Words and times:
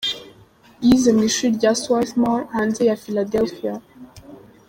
Yize 0.85 1.09
muri 1.13 1.27
ishuri 1.31 1.49
rya 1.57 1.71
Swarthmore 1.81 2.45
hanze 2.55 2.81
ya 2.89 2.99
Philadelphia. 3.03 3.73